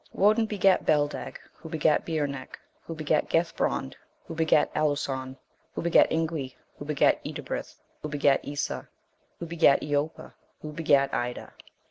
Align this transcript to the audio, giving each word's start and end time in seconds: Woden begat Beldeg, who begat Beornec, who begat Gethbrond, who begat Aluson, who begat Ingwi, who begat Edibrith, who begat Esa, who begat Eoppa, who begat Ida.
Woden 0.13 0.47
begat 0.47 0.83
Beldeg, 0.83 1.39
who 1.53 1.69
begat 1.69 2.07
Beornec, 2.07 2.57
who 2.87 2.95
begat 2.95 3.29
Gethbrond, 3.29 3.95
who 4.25 4.33
begat 4.33 4.73
Aluson, 4.73 5.37
who 5.75 5.83
begat 5.83 6.09
Ingwi, 6.09 6.55
who 6.79 6.85
begat 6.85 7.23
Edibrith, 7.23 7.75
who 8.01 8.09
begat 8.09 8.43
Esa, 8.43 8.89
who 9.37 9.45
begat 9.45 9.81
Eoppa, 9.83 10.33
who 10.63 10.71
begat 10.71 11.13
Ida. 11.13 11.53